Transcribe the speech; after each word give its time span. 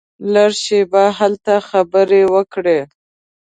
لږه 0.33 0.57
شېبه 0.63 1.03
هلته 1.17 1.53
خبرې 1.69 2.21
وکړې. 2.33 2.79